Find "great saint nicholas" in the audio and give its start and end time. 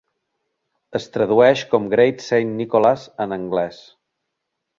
1.91-3.05